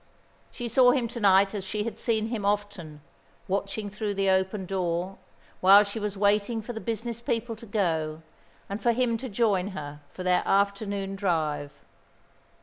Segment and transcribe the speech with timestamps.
[0.49, 3.01] She saw him to night as she had seen him often,
[3.47, 5.19] watching through the open door,
[5.59, 8.23] while she was waiting for the business people to go,
[8.67, 11.71] and for him to join her for their afternoon drive.